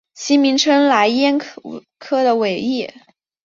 [0.15, 1.37] 其名称来燕
[1.99, 2.87] 科的尾翼。